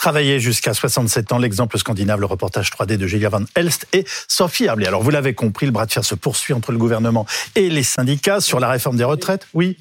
[0.00, 1.38] travailler jusqu'à 67 ans.
[1.38, 4.86] L'exemple scandinave, le reportage 3D de Julia Van Elst et Sophie Ablé.
[4.86, 7.82] Alors vous l'avez compris, le bras de fer se poursuit entre le gouvernement et les
[7.82, 9.46] syndicats sur la réforme des retraites.
[9.52, 9.76] Oui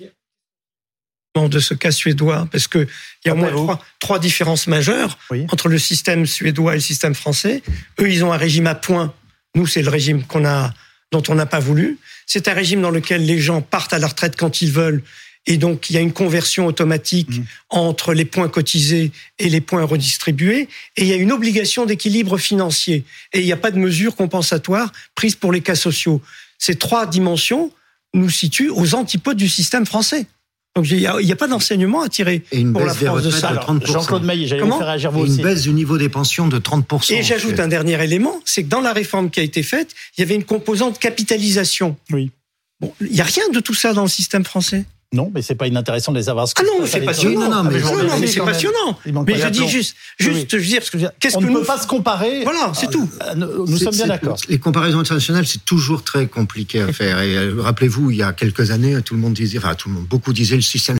[1.47, 2.87] de ce cas suédois, parce qu'il
[3.23, 5.18] y a au moins trois, différences majeures
[5.54, 7.63] entre le système suédois et le système français.
[8.01, 9.13] Eux, ils ont un régime à points.
[9.55, 10.73] Nous, c'est le régime qu'on a,
[11.13, 11.97] dont on n'a pas voulu.
[12.25, 15.01] C'est un régime dans lequel les gens partent à la retraite quand ils veulent.
[15.45, 17.43] Et donc, il y a une conversion automatique mmh.
[17.69, 20.67] entre les points cotisés et les points redistribués.
[20.95, 23.03] Et il y a une obligation d'équilibre financier.
[23.34, 26.21] Et il n'y a pas de mesures compensatoires prises pour les cas sociaux.
[26.57, 27.71] Ces trois dimensions
[28.13, 30.27] nous situent aux antipodes du système français.
[30.75, 33.59] Donc il n'y a, pas d'enseignement à tirer pour la France de ça.
[33.83, 35.25] Jean-Claude Maillet, j'allais vous faire réagir vous.
[35.25, 37.13] Une baisse du niveau des pensions de 30%.
[37.13, 40.21] Et j'ajoute un dernier élément, c'est que dans la réforme qui a été faite, il
[40.21, 41.97] y avait une composante capitalisation.
[42.11, 42.31] Oui.
[42.80, 44.85] Bon, il n'y a rien de tout ça dans le système français.
[45.12, 46.48] Non, mais c'est pas inintéressant de les avoir.
[46.55, 47.50] Ah non, c'est passionnant.
[47.50, 49.00] Non, non, mais, non, mais c'est passionnant.
[49.26, 51.88] Mais je dis juste, juste, je veux dire, qu'est-ce que on ne peut pas se
[51.88, 52.44] comparer.
[52.44, 53.09] Voilà, c'est tout.
[53.23, 54.38] Euh, nous, sommes bien d'accord.
[54.50, 57.22] Les comparaisons internationales, c'est toujours très compliqué à faire.
[57.22, 59.95] Et euh, rappelez-vous, il y a quelques années, tout le monde disait, enfin, tout le
[59.95, 60.98] monde, beaucoup disaient le système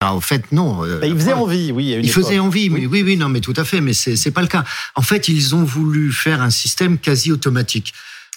[0.00, 0.84] ah, en fait, non.
[0.84, 1.96] Euh, il faisait envie, oui.
[1.98, 2.86] il faisait envie, oui.
[2.86, 4.62] oui, oui, non, mais tout à fait, mais c'est pas le cas.
[4.94, 7.94] En fait, ils ont voulu faire un système quasi automatique.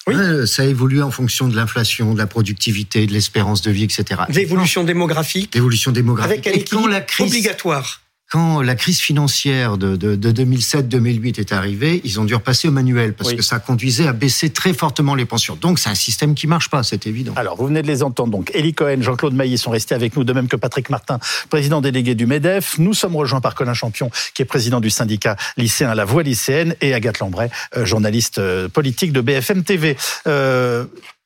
[0.09, 0.47] Oui.
[0.47, 4.21] ça évolue en fonction de l'inflation, de la productivité, de l'espérance de vie, etc.
[4.29, 5.53] L'évolution démographique.
[5.55, 6.47] L'évolution démographique.
[6.47, 12.25] Avec un la crise, obligatoire quand la crise financière de, 2007-2008 est arrivée, ils ont
[12.25, 15.57] dû repasser au manuel parce que ça conduisait à baisser très fortement les pensions.
[15.59, 17.33] Donc c'est un système qui marche pas, c'est évident.
[17.35, 18.31] Alors vous venez de les entendre.
[18.31, 21.81] Donc Elie Cohen, Jean-Claude Maillet sont restés avec nous, de même que Patrick Martin, président
[21.81, 22.77] délégué du Medef.
[22.77, 26.75] Nous sommes rejoints par Colin Champion, qui est président du syndicat lycéen La Voix lycéenne,
[26.81, 29.97] et Agathe Lambray, euh, journaliste euh, politique de BFM TV.
[30.27, 30.85] Euh,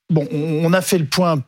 [0.09, 1.41] bon, on a fait le point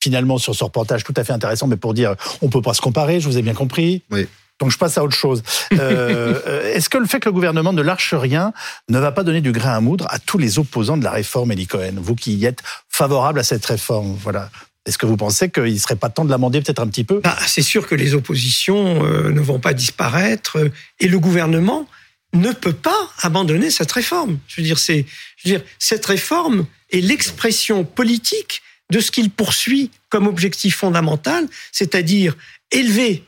[0.00, 2.80] finalement sur ce reportage tout à fait intéressant, mais pour dire on peut pas se
[2.80, 4.02] comparer, je vous ai bien compris.
[4.12, 4.28] Oui.
[4.60, 5.42] Donc je passe à autre chose.
[5.72, 8.52] Euh, euh, est-ce que le fait que le gouvernement ne lâche rien
[8.88, 11.52] ne va pas donner du grain à moudre à tous les opposants de la réforme
[11.52, 11.94] Elie Cohen?
[11.96, 14.50] Vous qui y êtes favorable à cette réforme, voilà.
[14.86, 17.20] Est-ce que vous pensez qu'il ne serait pas temps de l'amender peut-être un petit peu?
[17.20, 20.58] Bah, C'est sûr que les oppositions euh, ne vont pas disparaître
[21.00, 21.88] et le gouvernement
[22.34, 24.38] ne peut pas abandonner cette réforme.
[24.46, 25.06] Je veux dire, c'est,
[25.36, 28.60] je veux dire, cette réforme est l'expression politique
[28.90, 32.36] de ce qu'il poursuit comme objectif fondamental, c'est-à-dire
[32.70, 33.24] élever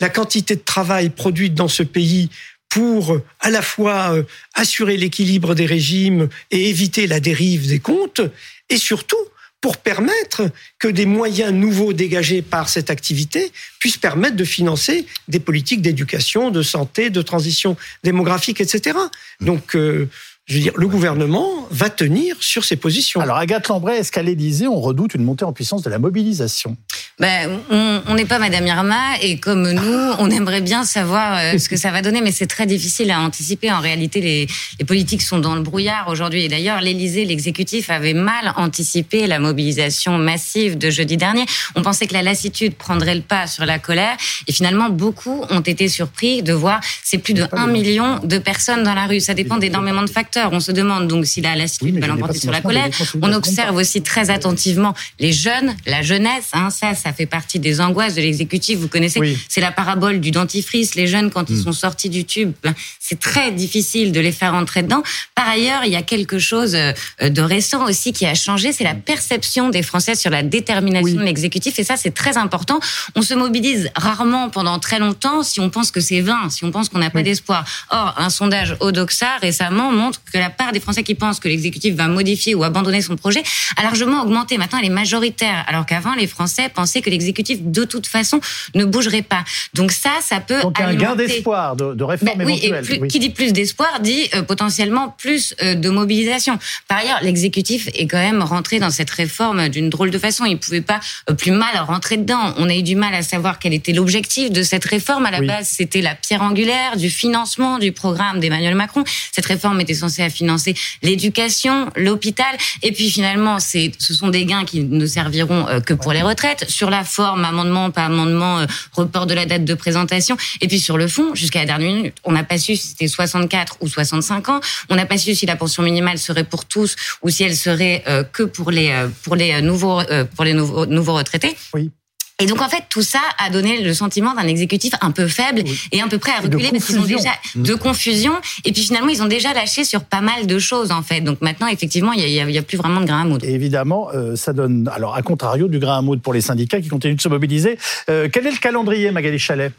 [0.00, 2.30] la quantité de travail produite dans ce pays
[2.68, 4.22] pour à la fois euh,
[4.54, 8.20] assurer l'équilibre des régimes et éviter la dérive des comptes,
[8.68, 9.16] et surtout
[9.60, 15.40] pour permettre que des moyens nouveaux dégagés par cette activité puissent permettre de financer des
[15.40, 18.98] politiques d'éducation, de santé, de transition démographique, etc.
[19.40, 20.08] Donc, euh,
[20.44, 23.20] je veux dire, le gouvernement va tenir sur ses positions.
[23.20, 26.76] Alors, Agathe Lambray, est-ce qu'à l'Élysée, on redoute une montée en puissance de la mobilisation?
[27.18, 27.60] Ben,
[28.08, 31.76] On n'est pas Madame Irma, et comme nous, on aimerait bien savoir euh, ce que
[31.76, 33.72] ça va donner, mais c'est très difficile à anticiper.
[33.72, 34.46] En réalité, les,
[34.78, 36.44] les politiques sont dans le brouillard aujourd'hui.
[36.44, 41.44] Et d'ailleurs, l'Élysée, l'exécutif avait mal anticipé la mobilisation massive de jeudi dernier.
[41.74, 45.60] On pensait que la lassitude prendrait le pas sur la colère, et finalement, beaucoup ont
[45.60, 49.20] été surpris de voir c'est plus de 1 million de personnes dans la rue.
[49.20, 50.50] Ça dépend d'énormément de facteurs.
[50.52, 52.88] On se demande donc si la lassitude va l'emporter sur la colère.
[53.22, 56.50] On observe aussi très attentivement les jeunes, la jeunesse.
[56.52, 58.78] Hein, ça, ça fait partie des angoisses de l'exécutif.
[58.78, 60.94] Vous connaissez, c'est la parabole du dentifrice.
[60.94, 61.62] Les jeunes, quand ils mm.
[61.62, 62.74] sont sortis du tube, ben,
[63.08, 65.02] c'est très difficile de les faire entrer dedans.
[65.36, 68.82] Par ailleurs, il y a quelque chose euh, de récent aussi qui a changé, c'est
[68.82, 71.78] la perception des Français sur la détermination de l'exécutif.
[71.78, 72.80] Et ça, c'est très important.
[73.14, 76.72] On se mobilise rarement pendant très longtemps si on pense que c'est vain, si on
[76.72, 77.64] pense qu'on n'a pas d'espoir.
[77.90, 81.94] Or, un sondage Odoxa récemment montre que la part des Français qui pensent que l'exécutif
[81.94, 83.44] va modifier ou abandonner son projet
[83.76, 84.58] a largement augmenté.
[84.58, 88.40] Maintenant, elle est majoritaire, alors qu'avant, les Français pensaient que l'exécutif, de toute façon,
[88.74, 89.44] ne bougerait pas.
[89.74, 92.84] Donc ça, ça peut Donc un gain d'espoir, de, de réforme ben, éventuelle.
[92.90, 96.58] Oui, qui dit plus d'espoir dit euh, potentiellement plus euh, de mobilisation.
[96.88, 100.44] Par ailleurs, l'exécutif est quand même rentré dans cette réforme d'une drôle de façon.
[100.44, 102.54] Il pouvait pas euh, plus mal rentrer dedans.
[102.58, 105.26] On a eu du mal à savoir quel était l'objectif de cette réforme.
[105.26, 109.04] À la base, c'était la pierre angulaire du financement du programme d'Emmanuel Macron.
[109.32, 114.44] Cette réforme était censée à financer l'éducation, l'hôpital, et puis finalement, c'est, ce sont des
[114.44, 116.68] gains qui ne serviront que pour les retraites.
[116.68, 120.98] Sur la forme, amendement, pas amendement, report de la date de présentation, et puis sur
[120.98, 124.48] le fond, jusqu'à la dernière minute, on n'a pas su si c'était 64 ou 65
[124.48, 127.56] ans, on n'a pas su si la pension minimale serait pour tous ou si elle
[127.56, 130.00] serait euh, que pour les pour les nouveaux
[130.34, 131.56] pour les nouveaux nouveaux retraités.
[131.74, 131.90] Oui.
[132.38, 135.64] Et donc en fait tout ça a donné le sentiment d'un exécutif un peu faible
[135.90, 137.62] et un peu prêt à reculer parce qu'ils ont déjà mmh.
[137.62, 138.32] de confusion
[138.66, 141.22] et puis finalement ils ont déjà lâché sur pas mal de choses en fait.
[141.22, 143.46] Donc maintenant effectivement il y a, y a, plus vraiment de grain à moudre.
[143.46, 146.80] Et évidemment euh, ça donne alors à contrario du grain à moudre pour les syndicats
[146.80, 147.78] qui continuent de se mobiliser.
[148.10, 149.72] Euh, quel est le calendrier Magali Chalet?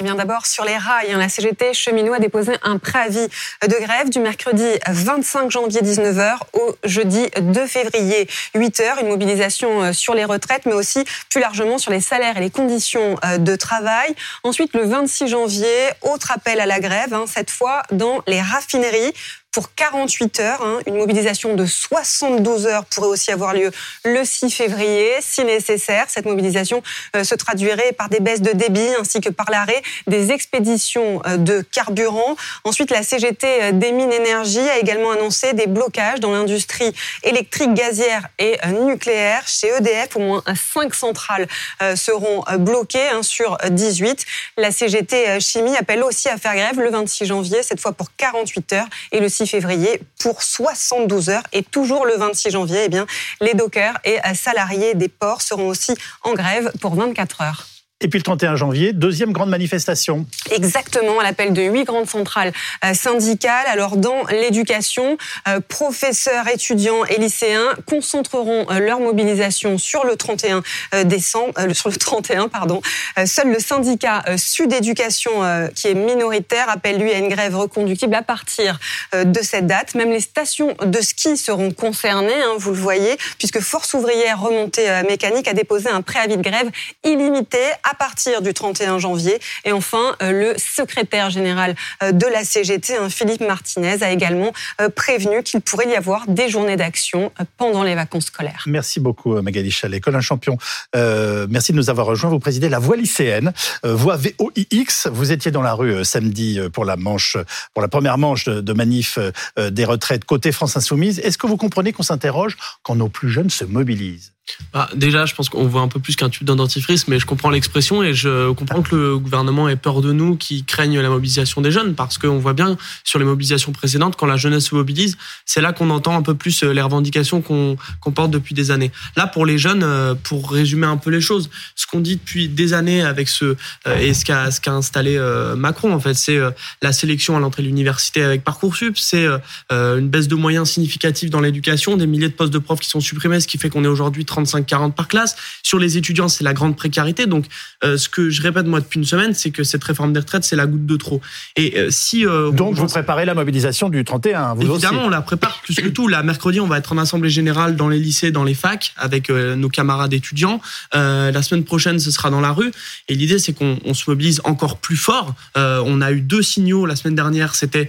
[0.00, 3.28] Eh bien, d'abord, sur les rails, hein, la CGT cheminot a déposé un préavis
[3.62, 9.00] de grève du mercredi 25 janvier 19h au jeudi 2 février 8h.
[9.02, 12.50] Une mobilisation euh, sur les retraites, mais aussi plus largement sur les salaires et les
[12.50, 14.16] conditions euh, de travail.
[14.42, 19.14] Ensuite, le 26 janvier, autre appel à la grève, hein, cette fois dans les raffineries
[19.54, 20.62] pour 48 heures.
[20.62, 20.80] Hein.
[20.86, 23.70] Une mobilisation de 72 heures pourrait aussi avoir lieu
[24.04, 26.06] le 6 février, si nécessaire.
[26.08, 26.82] Cette mobilisation
[27.14, 31.36] euh, se traduirait par des baisses de débit ainsi que par l'arrêt des expéditions euh,
[31.36, 32.34] de carburant.
[32.64, 36.92] Ensuite, la CGT euh, des mines énergie a également annoncé des blocages dans l'industrie
[37.22, 39.46] électrique, gazière et nucléaire.
[39.46, 40.42] Chez EDF, au moins
[40.74, 41.46] 5 centrales
[41.94, 44.26] seront bloquées hein, sur 18.
[44.56, 48.72] La CGT Chimie appelle aussi à faire grève le 26 janvier, cette fois pour 48
[48.72, 51.42] heures, et le 6 février pour 72 heures.
[51.52, 53.06] Et toujours le 26 janvier, eh bien,
[53.40, 57.73] les dockers et salariés des ports seront aussi en grève pour 24 heures.
[58.00, 60.26] Et puis le 31 janvier, deuxième grande manifestation.
[60.50, 62.52] Exactement, à l'appel de huit grandes centrales
[62.84, 63.64] euh, syndicales.
[63.68, 65.16] Alors dans l'éducation,
[65.48, 70.62] euh, professeurs, étudiants et lycéens concentreront euh, leur mobilisation sur le 31
[71.04, 72.82] décembre, sur le 31 pardon.
[73.26, 75.30] Seul le syndicat Sud Éducation,
[75.74, 78.78] qui est minoritaire, appelle lui à une grève reconductible à partir
[79.12, 79.94] de cette date.
[79.94, 85.02] Même les stations de ski seront concernées, hein, vous le voyez, puisque Force ouvrière remontée
[85.08, 86.70] mécanique a déposé un préavis de grève
[87.04, 89.38] illimité à partir du 31 janvier.
[89.64, 94.52] Et enfin, euh, le secrétaire général euh, de la CGT, hein, Philippe Martinez, a également
[94.80, 98.64] euh, prévenu qu'il pourrait y avoir des journées d'action pendant les vacances scolaires.
[98.66, 100.00] Merci beaucoup Magali Chalet.
[100.02, 100.56] Colin Champion,
[100.94, 102.30] merci de nous avoir rejoints.
[102.30, 103.52] Vous présidez la Voix lycéenne,
[103.82, 105.08] Voix VOIX.
[105.12, 107.36] Vous étiez dans la rue samedi pour la manche,
[107.72, 109.18] pour la première manche de, de manif
[109.56, 111.18] des retraites côté France Insoumise.
[111.20, 114.34] Est-ce que vous comprenez qu'on s'interroge quand nos plus jeunes se mobilisent?
[114.72, 117.26] Bah, déjà, je pense qu'on voit un peu plus qu'un tube d'un dentifrice, mais je
[117.26, 121.08] comprends l'expression et je comprends que le gouvernement ait peur de nous qui craignent la
[121.08, 124.74] mobilisation des jeunes, parce qu'on voit bien sur les mobilisations précédentes, quand la jeunesse se
[124.74, 127.76] mobilise, c'est là qu'on entend un peu plus euh, les revendications qu'on
[128.14, 128.90] porte depuis des années.
[129.16, 132.48] Là, pour les jeunes, euh, pour résumer un peu les choses, ce qu'on dit depuis
[132.48, 133.56] des années avec ce
[133.86, 135.18] euh, et ce qu'a installé
[135.56, 136.38] Macron, en fait, c'est
[136.82, 139.26] la sélection à l'entrée de l'université avec parcoursup, c'est
[139.70, 143.00] une baisse de moyens significative dans l'éducation, des milliers de postes de profs qui sont
[143.00, 145.36] supprimés, ce qui fait qu'on est aujourd'hui 35-40 par classe.
[145.62, 147.26] Sur les étudiants, c'est la grande précarité.
[147.26, 147.46] Donc,
[147.84, 150.44] euh, ce que je répète moi depuis une semaine, c'est que cette réforme des retraites,
[150.44, 151.20] c'est la goutte de trop.
[151.56, 155.22] Et euh, si euh, donc vous préparez la mobilisation du 31, vous évidemment, on la
[155.22, 156.08] prépare plus que tout.
[156.08, 159.30] La mercredi, on va être en assemblée générale dans les lycées, dans les facs, avec
[159.30, 160.60] nos camarades étudiants.
[160.92, 162.72] la semaine prochaine, ce sera dans la rue.
[163.08, 165.34] Et l'idée, c'est qu'on se mobilise encore plus fort.
[165.56, 167.54] on a eu deux signaux la semaine dernière.
[167.54, 167.88] C'était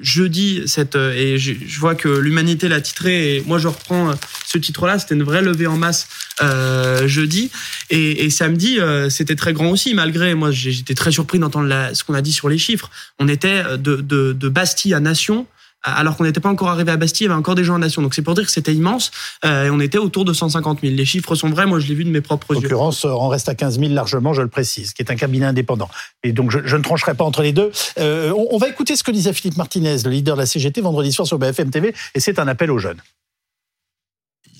[0.00, 3.36] jeudi, cette et je, je vois que l'humanité l'a titré.
[3.36, 4.12] Et moi, je reprends
[4.46, 4.98] ce titre-là.
[4.98, 6.08] C'était une vraie levée en masse
[6.42, 7.50] euh, jeudi
[7.88, 12.02] et, et samedi euh, c'était très grand aussi malgré moi j'étais très surpris d'entendre ce
[12.04, 12.90] qu'on a dit sur les chiffres
[13.20, 15.46] on était de, de, de Bastille à Nation
[15.82, 17.78] alors qu'on n'était pas encore arrivé à Bastille, il y avait encore des gens à
[17.78, 18.02] Nation.
[18.02, 19.10] Donc c'est pour dire que c'était immense.
[19.44, 20.94] Euh, et on était autour de 150 000.
[20.94, 22.58] Les chiffres sont vrais, moi je l'ai vu de mes propres yeux.
[22.58, 25.46] En l'occurrence, on reste à 15 000 largement, je le précise, qui est un cabinet
[25.46, 25.88] indépendant.
[26.22, 27.70] Et donc je, je ne trancherai pas entre les deux.
[27.98, 30.80] Euh, on, on, va écouter ce que disait Philippe Martinez, le leader de la CGT,
[30.80, 33.00] vendredi soir sur BFM TV, et c'est un appel aux jeunes.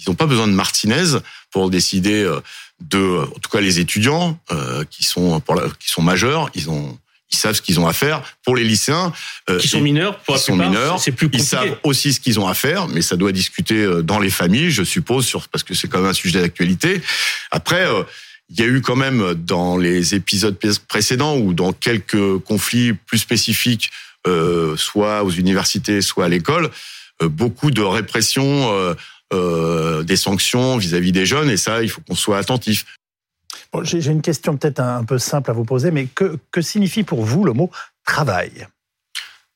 [0.01, 1.19] Ils n'ont pas besoin de Martinez
[1.51, 2.41] pour décider euh,
[2.81, 6.71] de, en tout cas les étudiants euh, qui sont pour la, qui sont majeurs, ils
[6.71, 6.99] ont
[7.33, 8.23] ils savent ce qu'ils ont à faire.
[8.45, 9.13] Pour les lycéens,
[9.49, 11.45] euh, qui sont mineurs, pour sont mineurs, c'est plus compliqué.
[11.45, 14.31] Ils savent aussi ce qu'ils ont à faire, mais ça doit discuter euh, dans les
[14.31, 17.01] familles, je suppose, sur parce que c'est quand même un sujet d'actualité.
[17.51, 17.87] Après.
[18.53, 23.19] il y a eu quand même dans les épisodes précédents ou dans quelques conflits plus
[23.19, 23.93] spécifiques,
[24.27, 26.69] euh, soit aux universités, soit à l'école,
[27.21, 28.97] beaucoup de répression
[29.33, 32.85] euh, des sanctions vis-à-vis des jeunes, et ça, il faut qu'on soit attentif.
[33.83, 37.25] J'ai une question peut-être un peu simple à vous poser, mais que, que signifie pour
[37.25, 37.71] vous le mot
[38.05, 38.67] travail?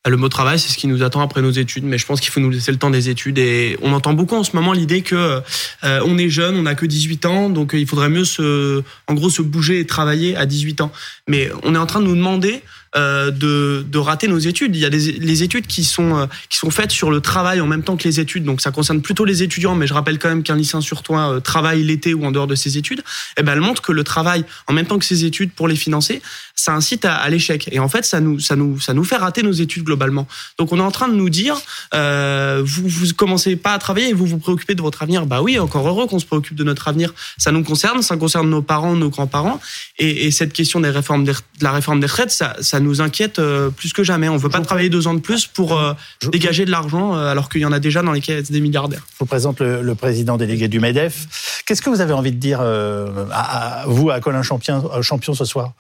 [0.06, 2.30] Le mot travail, c'est ce qui nous attend après nos études, mais je pense qu'il
[2.30, 3.38] faut nous laisser le temps des études.
[3.38, 5.42] Et on entend beaucoup en ce moment l'idée que
[5.82, 9.14] euh, on est jeune, on n'a que 18 ans, donc il faudrait mieux se, en
[9.14, 10.92] gros, se bouger et travailler à 18 ans.
[11.26, 12.62] Mais on est en train de nous demander
[12.96, 14.76] euh, de, de, rater nos études.
[14.76, 17.60] Il y a des les études qui sont euh, qui sont faites sur le travail
[17.60, 19.74] en même temps que les études, donc ça concerne plutôt les étudiants.
[19.74, 22.46] Mais je rappelle quand même qu'un lycéen sur toi euh, travaille l'été ou en dehors
[22.46, 23.00] de ses études.
[23.00, 25.66] Et eh ben, elle montre que le travail en même temps que ses études pour
[25.66, 26.22] les financer,
[26.54, 27.68] ça incite à, l'échec.
[27.72, 30.28] Et en fait, ça nous ça nous ça nous fait rater nos études globalement.
[30.58, 31.56] Donc on est en train de nous dire,
[31.92, 35.26] vous vous commencez pas à travailler et vous vous préoccupez de votre avenir.
[35.26, 37.12] Bah oui, encore heureux qu'on se préoccupe de notre avenir.
[37.38, 39.60] Ça nous concerne, ça concerne nos parents, nos grands-parents.
[39.98, 43.38] Et, et cette question des réformes de la réforme des retraites, ça, ça nous inquiète
[43.38, 44.28] euh, plus que jamais.
[44.28, 45.94] On veut pas travailler deux ans de plus pour euh,
[46.30, 49.04] dégager de l'argent euh, alors qu'il y en a déjà dans les caisses des milliardaires.
[49.12, 51.62] Je vous présente le, président délégué du MEDEF.
[51.66, 55.72] Qu'est-ce que vous avez envie de dire à, vous, à Colin Champion, Champion ce soir?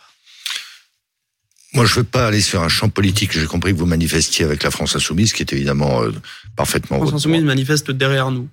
[1.74, 3.32] Moi, je ne veux pas aller sur un champ politique.
[3.32, 6.12] J'ai compris que vous manifestiez avec la France Insoumise, qui est évidemment euh,
[6.54, 6.98] parfaitement.
[6.98, 8.48] La France Insoumise manifeste derrière nous.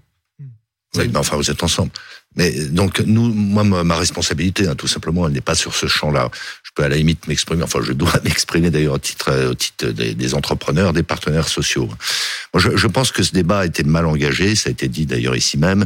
[0.95, 1.91] Oui, mais enfin, vous êtes ensemble.
[2.35, 6.29] Mais donc, nous, moi, ma responsabilité, hein, tout simplement, elle n'est pas sur ce champ-là.
[6.63, 9.87] Je peux à la limite m'exprimer, enfin, je dois m'exprimer d'ailleurs au titre, au titre
[9.87, 11.89] des, entrepreneurs, des partenaires sociaux.
[12.53, 15.05] Moi, je, je, pense que ce débat a été mal engagé, ça a été dit
[15.05, 15.85] d'ailleurs ici même,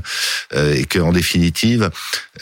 [0.53, 1.89] euh, et qu'en définitive,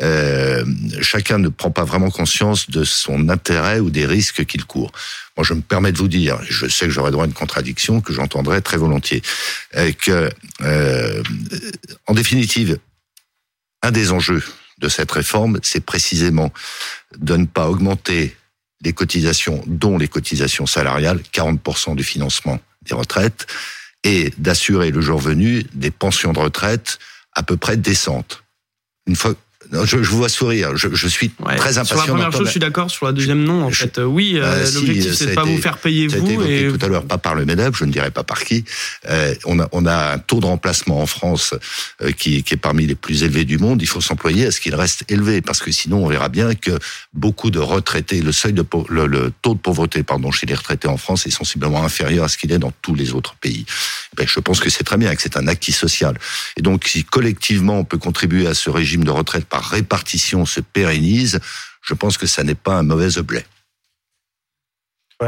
[0.01, 0.65] euh,
[1.01, 4.91] chacun ne prend pas vraiment conscience de son intérêt ou des risques qu'il court.
[5.37, 8.01] Moi, je me permets de vous dire, je sais que j'aurai droit à une contradiction
[8.01, 9.21] que j'entendrai très volontiers,
[9.75, 10.29] euh, que,
[10.61, 11.23] euh,
[12.07, 12.77] en définitive,
[13.83, 14.43] un des enjeux
[14.79, 16.51] de cette réforme, c'est précisément
[17.15, 18.35] de ne pas augmenter
[18.81, 23.45] les cotisations, dont les cotisations salariales, 40% du financement des retraites,
[24.03, 26.97] et d'assurer le jour venu des pensions de retraite
[27.33, 28.43] à peu près décentes.
[29.85, 30.75] Je, je, vous vois sourire.
[30.75, 31.83] Je, je suis très impatient.
[31.83, 32.89] Sur la première chose, je suis d'accord.
[32.91, 33.63] Sur la deuxième, non.
[33.65, 34.33] En fait, euh, oui.
[34.35, 36.23] Euh, bah, L'objectif, c'est de pas vous faire payer ça vous.
[36.23, 36.77] A été évoqué et...
[36.77, 38.63] tout à l'heure, pas par le Medef, je ne dirais pas par qui.
[39.09, 41.53] Euh, on a on a un taux de remplacement en France
[42.01, 43.81] euh, qui, qui est parmi les plus élevés du monde.
[43.81, 46.77] Il faut s'employer à ce qu'il reste élevé, parce que sinon, on verra bien que
[47.13, 50.87] beaucoup de retraités, le seuil de le, le taux de pauvreté, pardon, chez les retraités
[50.87, 53.65] en France est sensiblement inférieur à ce qu'il est dans tous les autres pays.
[54.15, 56.17] Ben, je pense que c'est très bien, que c'est un acquis social.
[56.57, 60.61] Et donc, si collectivement on peut contribuer à ce régime de retraite par répartition se
[60.61, 61.39] pérennise,
[61.81, 63.45] je pense que ça n'est pas un mauvais objet.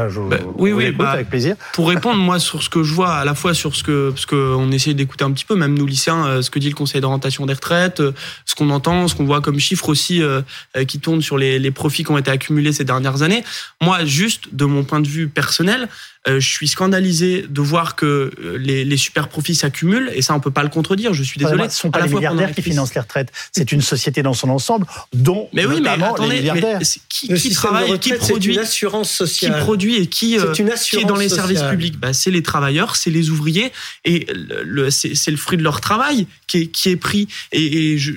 [0.08, 1.56] Je, bah, oui, oui, bah, avec plaisir.
[1.72, 4.26] Pour répondre, moi, sur ce que je vois, à la fois sur ce que, parce
[4.26, 7.00] qu'on essaie d'écouter un petit peu, même nous lycéens, euh, ce que dit le Conseil
[7.00, 8.12] d'orientation des retraites, euh,
[8.44, 10.42] ce qu'on entend, ce qu'on voit comme chiffres aussi euh,
[10.86, 13.44] qui tournent sur les, les profits qui ont été accumulés ces dernières années.
[13.80, 15.88] Moi, juste de mon point de vue personnel,
[16.28, 20.50] je suis scandalisé de voir que les, les super profits s'accumulent et ça on peut
[20.50, 21.14] pas le contredire.
[21.14, 21.60] Je suis désolé.
[21.60, 23.30] Ce ne sont pas les milliardaires qui financent les retraites.
[23.52, 26.80] C'est une société dans son ensemble, dont mais oui, mais attendez, les milliardaires.
[26.80, 29.52] Mais qui, qui travaille, qui produit, une assurance sociale.
[29.52, 30.62] qui produit et qui, euh, qui
[30.96, 31.98] est dans les services publics.
[31.98, 33.72] Bah, c'est les travailleurs, c'est les ouvriers
[34.04, 37.28] et le, le c'est le fruit de leur travail qui est, qui est pris.
[37.52, 38.12] Et, et je,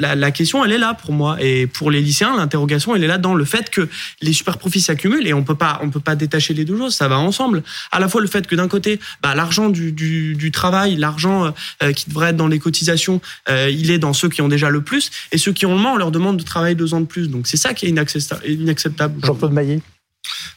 [0.00, 1.36] la, la, question, elle est là pour moi.
[1.40, 3.88] Et pour les lycéens, l'interrogation, elle est là dans le fait que
[4.22, 6.94] les super profits s'accumulent et on peut pas, on peut pas détacher les deux choses.
[6.94, 7.62] Ça va ensemble.
[7.92, 11.52] À la fois le fait que d'un côté, bah, l'argent du, du, du, travail, l'argent
[11.82, 14.70] euh, qui devrait être dans les cotisations, euh, il est dans ceux qui ont déjà
[14.70, 17.00] le plus et ceux qui ont le moins, on leur demande de travailler deux ans
[17.00, 17.28] de plus.
[17.28, 19.24] Donc c'est ça qui est inacceptable.
[19.24, 19.80] Jean-Claude Maillet.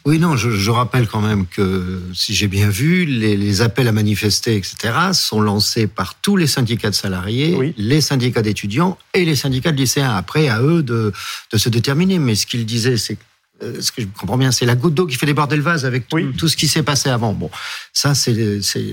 [0.05, 3.87] Oui, non, je, je, rappelle quand même que, si j'ai bien vu, les, les, appels
[3.87, 7.73] à manifester, etc., sont lancés par tous les syndicats de salariés, oui.
[7.77, 10.13] les syndicats d'étudiants et les syndicats de lycéens.
[10.13, 11.13] Après, à eux de,
[11.51, 12.19] de se déterminer.
[12.19, 13.17] Mais ce qu'il disait, c'est
[13.63, 15.85] euh, ce que je comprends bien, c'est la goutte d'eau qui fait déborder le vase
[15.85, 16.33] avec oui.
[16.37, 17.33] tout, ce qui s'est passé avant.
[17.33, 17.49] Bon,
[17.93, 18.35] ça, c'est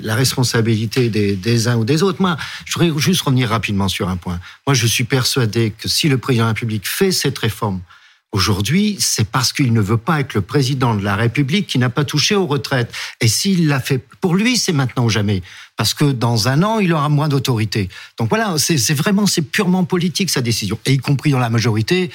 [0.03, 2.21] la responsabilité des, des, uns ou des autres.
[2.21, 2.37] Moi,
[2.67, 4.39] je voudrais juste revenir rapidement sur un point.
[4.67, 7.81] Moi, je suis persuadé que si le président de la République fait cette réforme,
[8.33, 11.91] Aujourd'hui, c'est parce qu'il ne veut pas être le président de la République qui n'a
[11.91, 12.93] pas touché aux retraites.
[13.21, 15.43] Et s'il l'a fait, pour lui, c'est maintenant ou jamais.
[15.77, 17.89] Parce que dans un an, il aura moins d'autorité.
[18.19, 20.79] Donc voilà, c'est vraiment, c'est purement politique sa décision.
[20.87, 22.11] Et y compris dans la majorité,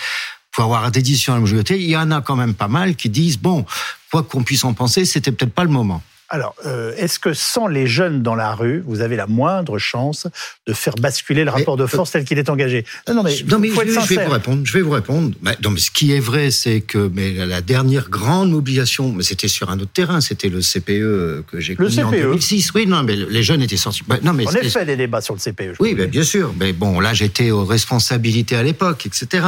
[0.54, 2.96] pour avoir des décisions à la majorité, il y en a quand même pas mal
[2.96, 3.66] qui disent, bon,
[4.10, 6.02] quoi qu'on puisse en penser, c'était peut-être pas le moment.
[6.30, 10.28] Alors, euh, est-ce que sans les jeunes dans la rue, vous avez la moindre chance
[10.66, 12.84] de faire basculer le rapport mais, de force tel qu'il est engagé?
[13.08, 14.66] Non, non, mais, non, mais je, je, vais vous répondre.
[14.66, 15.36] Je vais vous répondre.
[15.44, 19.24] Mais, non, mais ce qui est vrai, c'est que mais la dernière grande mobilisation, mais
[19.24, 22.06] c'était sur un autre terrain, c'était le CPE que j'ai connu CPE.
[22.06, 22.74] en 2006.
[22.74, 24.02] Oui, non, mais les jeunes étaient sortis.
[24.24, 25.76] non, mais On a fait des débats sur le CPE.
[25.80, 26.54] Oui, bien sûr.
[26.60, 29.46] Mais bon, là, j'étais aux responsabilités à l'époque, etc.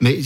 [0.00, 0.20] Mais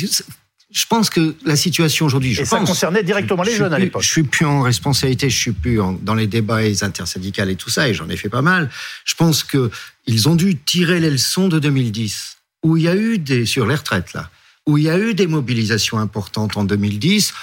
[0.72, 3.74] je pense que la situation aujourd'hui, je et pense, ça concernait directement les jeunes plus,
[3.74, 4.02] à l'époque.
[4.02, 7.70] Je suis plus en responsabilité, je suis plus en, dans les débats intersyndicales et tout
[7.70, 8.70] ça, et j'en ai fait pas mal.
[9.04, 9.70] Je pense que
[10.06, 13.66] ils ont dû tirer les leçons de 2010, où il y a eu des sur
[13.66, 14.30] les retraites là,
[14.66, 17.34] où il y a eu des mobilisations importantes en 2010,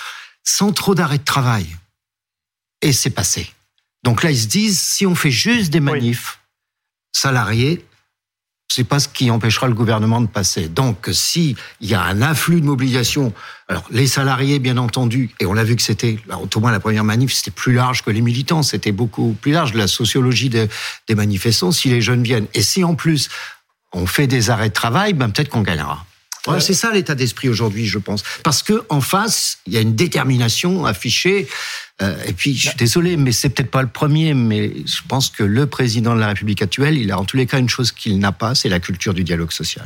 [0.44, 1.68] sans trop d'arrêt de travail,
[2.82, 3.48] et c'est passé.
[4.04, 7.20] Donc là, ils se disent, si on fait juste des manifs oui.
[7.20, 7.86] salariés,
[8.72, 10.68] c'est pas ce qui empêchera le gouvernement de passer.
[10.68, 13.34] Donc, si il y a un afflux de mobilisation,
[13.68, 17.04] alors les salariés, bien entendu, et on l'a vu que c'était, au moins la première
[17.04, 20.68] manif, c'était plus large que les militants, c'était beaucoup plus large, la sociologie des,
[21.08, 22.48] des, manifestants, si les jeunes viennent.
[22.54, 23.30] Et si en plus,
[23.92, 26.06] on fait des arrêts de travail, ben peut-être qu'on gagnera.
[26.46, 28.24] Voilà, c'est ça l'état d'esprit aujourd'hui, je pense.
[28.44, 31.48] Parce que en face, il y a une détermination affichée.
[32.02, 35.30] Euh, et puis, je suis désolé, mais c'est peut-être pas le premier, mais je pense
[35.30, 37.92] que le président de la République actuelle, il a en tous les cas une chose
[37.92, 39.86] qu'il n'a pas, c'est la culture du dialogue social.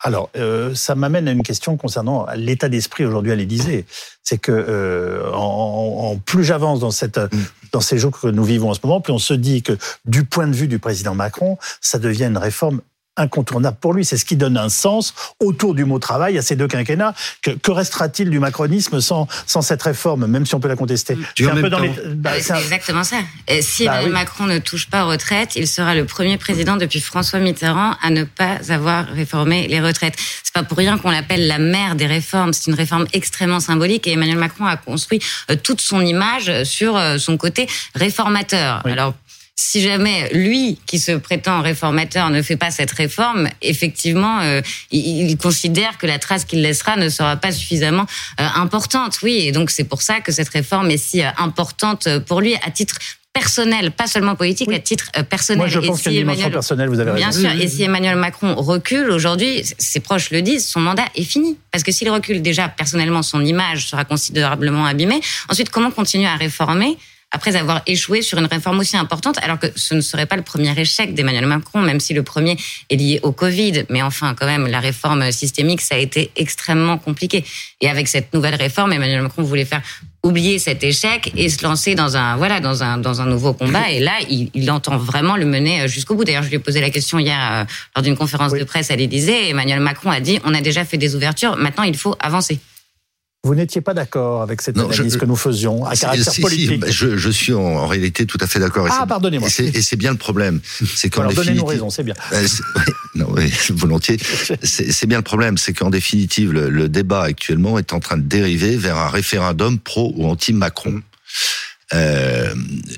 [0.00, 3.86] Alors, euh, ça m'amène à une question concernant l'état d'esprit aujourd'hui à l'Élysée.
[4.22, 7.30] C'est que euh, en, en, plus j'avance dans cette mm.
[7.72, 10.24] dans ces jours que nous vivons en ce moment, plus on se dit que du
[10.24, 12.82] point de vue du président Macron, ça devient une réforme
[13.16, 14.04] incontournable pour lui.
[14.04, 17.14] C'est ce qui donne un sens autour du mot travail à ces deux quinquennats.
[17.42, 21.16] Que, que restera-t-il du macronisme sans, sans cette réforme, même si on peut la contester?
[21.36, 21.90] C'est un peu dans les...
[22.14, 23.16] bah, c'est exactement ça.
[23.48, 27.00] Et si bah, Macron ne touche pas aux retraites, il sera le premier président depuis
[27.00, 30.14] François Mitterrand à ne pas avoir réformé les retraites.
[30.42, 32.52] C'est pas pour rien qu'on l'appelle la mère des réformes.
[32.52, 36.96] C'est une réforme extrêmement symbolique et Emmanuel Macron a construit euh, toute son image sur
[36.96, 38.84] euh, son côté réformateur.
[38.86, 39.14] Alors
[39.56, 45.36] si jamais lui, qui se prétend réformateur, ne fait pas cette réforme, effectivement, euh, il,
[45.36, 48.06] considère que la trace qu'il laissera ne sera pas suffisamment
[48.40, 49.18] euh, importante.
[49.22, 52.56] Oui, et donc c'est pour ça que cette réforme est si euh, importante pour lui
[52.66, 52.98] à titre
[53.32, 55.58] personnel, pas seulement politique, à titre personnel.
[55.58, 57.82] Moi, je pense qu'il y a une dimension personnelle, vous avez Bien sûr, et si
[57.82, 61.58] Emmanuel Macron recule aujourd'hui, ses proches le disent, son mandat est fini.
[61.72, 65.20] Parce que s'il recule déjà personnellement, son image sera considérablement abîmée.
[65.48, 66.96] Ensuite, comment continuer à réformer?
[67.30, 70.42] Après avoir échoué sur une réforme aussi importante, alors que ce ne serait pas le
[70.42, 72.56] premier échec d'Emmanuel Macron, même si le premier
[72.90, 73.84] est lié au Covid.
[73.90, 77.44] Mais enfin, quand même, la réforme systémique, ça a été extrêmement compliqué.
[77.80, 79.82] Et avec cette nouvelle réforme, Emmanuel Macron voulait faire
[80.22, 83.90] oublier cet échec et se lancer dans un voilà dans un dans un nouveau combat.
[83.90, 86.24] Et là il, il entend vraiment le mener euh, jusqu'au bout.
[86.24, 87.64] D'ailleurs je lui ai posé la question hier euh,
[87.94, 89.50] lors d'une conférence de presse à l'Élysée.
[89.50, 92.58] Emmanuel Macron a dit on a déjà fait des ouvertures maintenant il faut avancer
[93.44, 97.30] vous n'étiez pas d'accord avec cette analyse que nous faisions à caractère politique je, je,
[97.30, 98.88] suis en, réalité tout à fait d'accord.
[98.90, 99.48] Ah, pardonnez-moi.
[99.58, 100.60] Et c'est bien le problème.
[100.94, 102.14] C'est qu'en Alors, donnez-nous raison, c'est bien.
[102.32, 102.46] Euh,
[103.14, 104.16] non, oui, volontiers.
[104.62, 108.76] C'est bien le problème, c'est qu'en définitive, le, débat actuellement est en train de dériver
[108.76, 111.02] vers un référendum pro ou anti-Macron.
[111.92, 112.54] Euh,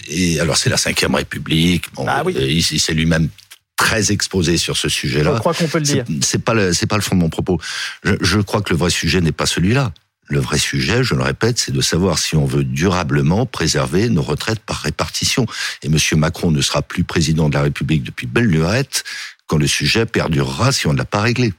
[0.09, 1.93] et alors, c'est la Ve République.
[1.95, 2.37] Bon, ah, oui.
[2.37, 3.29] Euh, il, il s'est lui-même
[3.76, 5.35] très exposé sur ce sujet-là.
[5.35, 6.05] Je crois qu'on peut le dire.
[6.23, 7.59] C'est pas le, c'est pas le fond de mon propos.
[8.05, 9.93] Je, je crois que le vrai sujet n'est pas celui-là.
[10.28, 14.23] Le vrai sujet, je le répète, c'est de savoir si on veut durablement préserver nos
[14.23, 15.47] retraites par répartition.
[15.83, 15.97] Et M.
[16.16, 19.04] Macron ne sera plus président de la République depuis belle lurette
[19.47, 21.52] quand le sujet perdurera si on ne l'a pas réglé.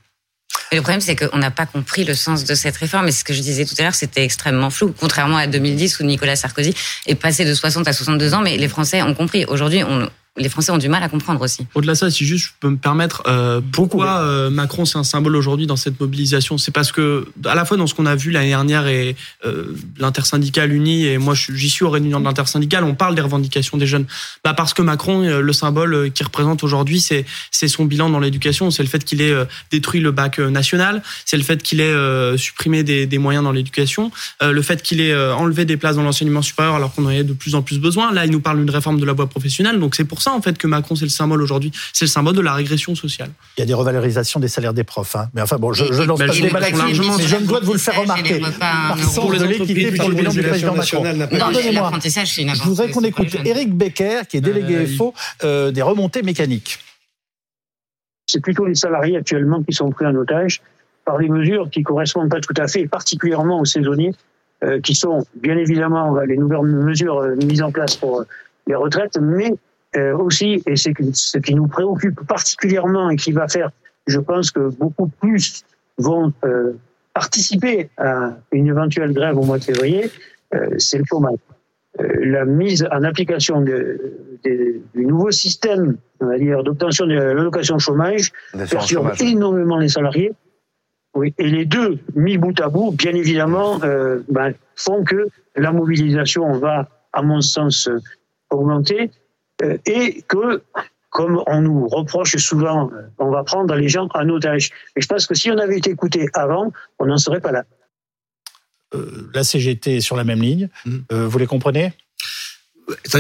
[0.74, 3.08] le problème, c'est qu'on n'a pas compris le sens de cette réforme.
[3.08, 4.94] Et ce que je disais tout à l'heure, c'était extrêmement flou.
[5.00, 6.74] Contrairement à 2010 où Nicolas Sarkozy
[7.06, 9.46] est passé de 60 à 62 ans, mais les Français ont compris.
[9.46, 11.66] Aujourd'hui, on, les Français ont du mal à comprendre aussi.
[11.74, 15.04] Au-delà de ça, si juste je peux me permettre, euh, pourquoi euh, Macron c'est un
[15.04, 16.58] symbole aujourd'hui dans cette mobilisation?
[16.58, 19.76] C'est parce que à la fois dans ce qu'on a vu l'année dernière et euh,
[19.98, 23.88] l'intersyndicale uni et moi j'y suis aux réunions de l'intersyndicale, on parle des revendications des
[23.88, 24.06] jeunes.
[24.44, 28.20] Bah parce que Macron, euh, le symbole qu'il représente aujourd'hui, c'est c'est son bilan dans
[28.20, 29.34] l'éducation, c'est le fait qu'il ait
[29.72, 34.12] détruit le bac national, c'est le fait qu'il ait supprimé des, des, moyens dans l'éducation,
[34.42, 37.34] le fait qu'il ait enlevé des places dans l'enseignement supérieur alors qu'on en avait de
[37.34, 38.12] plus en plus besoin.
[38.14, 40.42] Là, il nous parle d'une réforme de la voie professionnelle, donc c'est pour ça en
[40.42, 41.72] fait que Macron c'est le symbole aujourd'hui.
[41.94, 43.30] C'est le symbole de la régression sociale.
[43.58, 45.30] Il y a des revalorisations des salaires des profs, hein.
[45.34, 47.02] mais enfin bon, je, je lance pas le débat mais je
[47.36, 48.40] me dois de vous le faire remarquer.
[48.60, 51.04] Par de l'équité pour le bilan du président Macron.
[51.38, 51.92] Pardonnez-moi.
[52.04, 55.14] Je voudrais qu'on écoute Eric Becker, qui est délégué ah, FO
[55.44, 56.80] euh, des remontées mécaniques.
[58.28, 60.62] C'est plutôt les salariés actuellement qui sont pris en otage
[61.06, 64.14] par des mesures qui correspondent pas tout à fait, particulièrement aux saisonniers,
[64.64, 68.26] euh, qui sont bien évidemment les nouvelles mesures euh, mises en place pour
[68.68, 69.56] les retraites, mais euh,
[69.96, 73.72] aussi, et c'est ce qui nous préoccupe particulièrement et qui va faire,
[74.06, 75.64] je pense que beaucoup plus
[75.98, 76.74] vont euh,
[77.14, 80.12] participer à une éventuelle grève au mois de février,
[80.54, 81.40] euh, c'est le chômage.
[82.00, 84.00] la mise en application de,
[84.44, 88.32] de, du nouveau système, d'obtention de l'allocation chômage
[88.70, 90.34] perturbe énormément les salariés.
[91.16, 93.80] Oui, et les deux mis bout à bout, bien évidemment,
[94.30, 97.90] ben, font que la mobilisation va, à mon sens,
[98.52, 99.08] augmenter euh,
[99.86, 100.62] et que,
[101.10, 104.72] comme on nous reproche souvent, euh, on va prendre les gens en otage.
[104.96, 107.64] Et je pense que si on avait été écouté avant, on n'en serait pas là.
[108.94, 110.70] Euh, la CGT est sur la même ligne.
[110.86, 111.00] Mm.
[111.12, 111.94] vous les comprenez?
[113.04, 113.20] C'est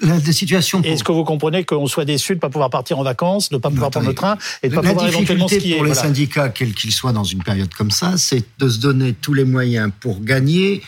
[0.00, 0.82] la, situation.
[0.82, 3.56] Est-ce que vous comprenez qu'on soit déçu de ne pas pouvoir partir en vacances, de
[3.56, 5.94] ne pas pouvoir prendre le train et de ne pas pouvoir éventuellement skier Pour les
[5.94, 9.44] syndicats, quels qu'ils soient dans une période comme ça, c'est de se donner tous les
[9.44, 10.82] moyens pour gagner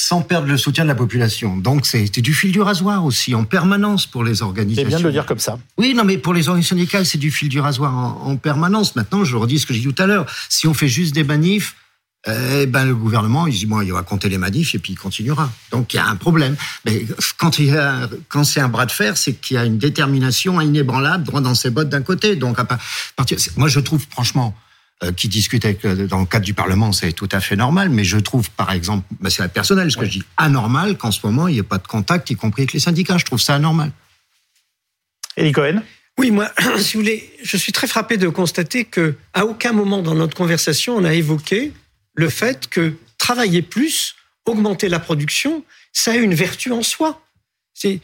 [0.00, 1.56] sans perdre le soutien de la population.
[1.56, 4.84] Donc c'était du fil du rasoir aussi, en permanence pour les organisations.
[4.84, 5.58] C'est bien de le dire comme ça.
[5.76, 8.94] Oui, non, mais pour les organisations syndicales, c'est du fil du rasoir en, permanence.
[8.94, 10.26] Maintenant, je redis ce que j'ai dit tout à l'heure.
[10.48, 11.74] Si on fait juste des manifs,
[12.26, 14.96] eh ben le gouvernement, il dit bon, il va compter les manifs et puis il
[14.96, 15.50] continuera.
[15.72, 16.56] Donc il y a un problème.
[16.84, 17.04] Mais
[17.36, 17.76] quand il
[18.28, 21.54] quand c'est un bras de fer, c'est qu'il y a une détermination inébranlable droit dans
[21.54, 22.36] ses bottes d'un côté.
[22.36, 22.64] Donc à
[23.16, 24.54] partir, moi je trouve franchement
[25.16, 27.88] qui discutent avec, euh, dans le cadre du Parlement, c'est tout à fait normal.
[27.88, 31.20] Mais je trouve, par exemple, bah c'est personnel, ce que je dis, anormal qu'en ce
[31.24, 33.18] moment, il n'y ait pas de contact, y compris avec les syndicats.
[33.18, 33.92] Je trouve ça anormal.
[35.36, 35.82] Elie Cohen
[36.18, 40.02] oui, moi, si vous voulez, je suis très frappé de constater que à aucun moment
[40.02, 41.72] dans notre conversation on a évoqué
[42.14, 47.22] le fait que travailler plus, augmenter la production, ça a une vertu en soi.
[47.72, 48.00] C'est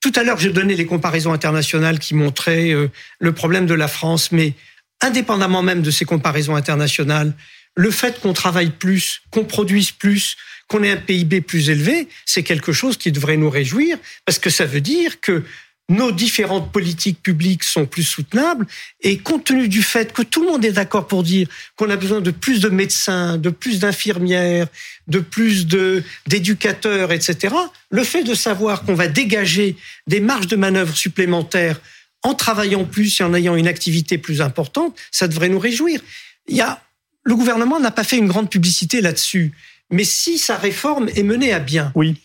[0.00, 2.88] tout à l'heure, j'ai donné les comparaisons internationales qui montraient euh,
[3.18, 4.54] le problème de la France, mais
[5.00, 7.32] indépendamment même de ces comparaisons internationales,
[7.76, 10.36] le fait qu'on travaille plus, qu'on produise plus,
[10.68, 14.50] qu'on ait un PIB plus élevé, c'est quelque chose qui devrait nous réjouir, parce que
[14.50, 15.44] ça veut dire que
[15.90, 18.64] nos différentes politiques publiques sont plus soutenables
[19.00, 21.96] et compte tenu du fait que tout le monde est d'accord pour dire qu'on a
[21.96, 24.68] besoin de plus de médecins, de plus d'infirmières,
[25.08, 27.54] de plus de d'éducateurs, etc.
[27.90, 31.80] Le fait de savoir qu'on va dégager des marges de manœuvre supplémentaires
[32.22, 36.00] en travaillant plus et en ayant une activité plus importante, ça devrait nous réjouir.
[36.48, 36.82] Il y a
[37.22, 39.52] le gouvernement n'a pas fait une grande publicité là-dessus,
[39.90, 42.16] mais si sa réforme est menée à bien, oui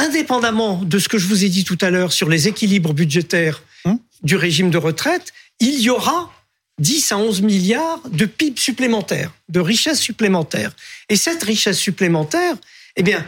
[0.00, 3.62] indépendamment de ce que je vous ai dit tout à l'heure sur les équilibres budgétaires
[3.84, 6.32] hum du régime de retraite, il y aura
[6.78, 10.74] 10 à 11 milliards de PIB supplémentaires, de richesses supplémentaires.
[11.08, 12.56] Et cette richesse supplémentaire,
[12.96, 13.26] eh bien,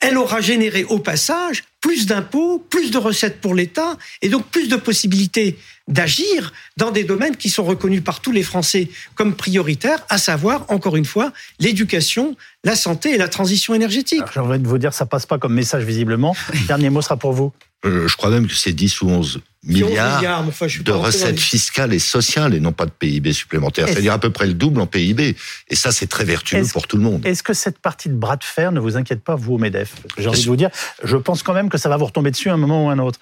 [0.00, 4.68] elle aura généré au passage plus d'impôts, plus de recettes pour l'État et donc plus
[4.68, 5.58] de possibilités
[5.88, 10.64] d'agir dans des domaines qui sont reconnus par tous les Français comme prioritaires, à savoir,
[10.68, 14.22] encore une fois, l'éducation, la santé et la transition énergétique.
[14.32, 16.36] J'ai envie de vous dire, ça passe pas comme message visiblement.
[16.68, 17.52] Dernier mot sera pour vous.
[17.86, 20.44] Euh, je crois même que c'est 10 ou 11 milliards,
[20.84, 23.88] de recettes fiscales et sociales et non pas de PIB supplémentaire.
[23.88, 25.36] C'est-à-dire à peu près le double en PIB.
[25.68, 27.24] Et ça, c'est très vertueux pour tout le monde.
[27.26, 29.94] Est-ce que cette partie de bras de fer ne vous inquiète pas, vous, au MEDEF?
[30.18, 30.70] J'ai envie de vous dire,
[31.04, 32.92] je pense quand même que ça va vous retomber dessus à un moment ou à
[32.92, 33.18] un autre.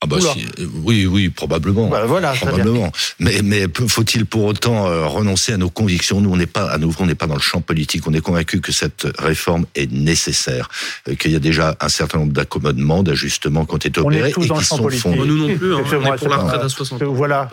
[0.00, 0.46] Ah bah si,
[0.84, 1.88] oui, oui, probablement.
[1.88, 2.92] Bah voilà, probablement.
[3.18, 6.78] Mais, mais faut-il pour autant euh, renoncer à nos convictions Nous, on n'est pas, à
[6.78, 8.06] nouveau, on n'est pas dans le champ politique.
[8.06, 10.68] On est convaincu que cette réforme est nécessaire,
[11.08, 14.32] euh, qu'il y a déjà un certain nombre d'accommodements, d'ajustements qui ont été opérés et
[14.32, 14.98] qui sont fondés.
[15.26, 15.74] Nous non plus.
[15.74, 17.12] Hein, on est pour la retraite à 60 ans.
[17.12, 17.50] Voilà.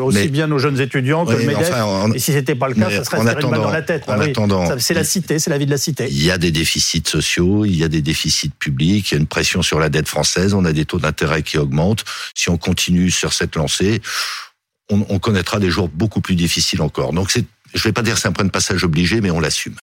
[0.00, 1.72] Aussi bien nos jeunes étudiants que le MEDEF.
[2.16, 4.02] et si c'était pas le cas, ça serait se tirer une dans la tête.
[4.08, 6.08] En ah attendant, c'est la cité, c'est la vie de la cité.
[6.10, 9.20] Il y a des déficits sociaux, il y a des déficits publics, il y a
[9.20, 11.75] une pression sur la dette française, on a des taux d'intérêt qui augmentent.
[12.34, 14.00] Si on on continue sur cette lancée,
[14.88, 17.12] on, connaîtra des jours beaucoup plus difficiles encore.
[17.12, 17.36] Donc
[17.74, 19.74] je vais pas dire c'est un point de passage obligé, mais on l'assume.